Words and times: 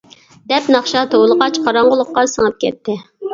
دەپ 0.53 0.69
ناخشا 0.75 1.03
توۋلىغاچ، 1.11 1.59
قاراڭغۇلۇققا 1.67 2.25
سىڭىپ 2.33 2.59
كەتتى. 2.67 2.99